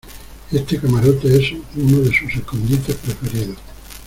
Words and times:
este 0.51 0.79
camarote 0.81 1.27
es 1.39 1.51
uno 1.75 1.99
de 1.99 2.07
sus 2.11 2.33
escondites 2.33 2.95
preferidos. 2.95 3.57